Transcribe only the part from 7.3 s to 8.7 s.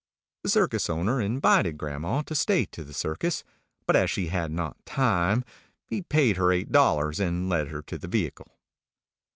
led her to the vehicle.